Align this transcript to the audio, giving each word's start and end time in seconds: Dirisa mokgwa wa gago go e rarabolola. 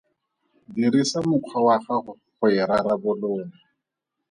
Dirisa 0.75 1.19
mokgwa 1.27 1.57
wa 1.67 1.75
gago 1.83 2.13
go 2.37 2.45
e 2.61 2.61
rarabolola. 2.69 3.47